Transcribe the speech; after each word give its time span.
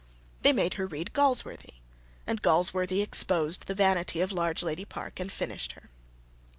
They 0.41 0.51
made 0.51 0.73
her 0.81 0.87
read 0.87 1.11
Galsworthy; 1.13 1.75
and 2.25 2.41
Galsworthy 2.41 3.03
exposed 3.03 3.67
the 3.67 3.75
vanity 3.75 4.19
of 4.19 4.31
Largelady 4.31 4.89
Park 4.89 5.19
and 5.19 5.31
finished 5.31 5.73
her. 5.73 5.91